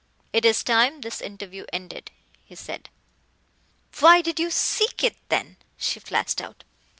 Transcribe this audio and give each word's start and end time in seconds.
"It 0.33 0.45
is 0.45 0.63
time 0.63 1.01
this 1.01 1.21
interview 1.21 1.67
ended," 1.71 2.09
he 2.43 2.55
said. 2.55 2.89
"Why 3.99 4.23
did 4.23 4.39
you 4.39 4.49
seek 4.49 5.03
it 5.03 5.17
then?" 5.29 5.57
she 5.77 5.99
flashed 5.99 6.41
out. 6.41 6.63